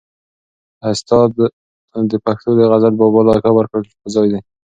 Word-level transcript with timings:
استاد 0.89 1.29
ته 1.91 1.99
د 2.11 2.13
پښتو 2.25 2.49
د 2.57 2.61
غزل 2.71 2.93
د 2.95 2.99
بابا 2.99 3.21
لقب 3.27 3.53
ورکول 3.55 3.83
په 4.01 4.07
ځای 4.15 4.27
دي. 4.31 4.39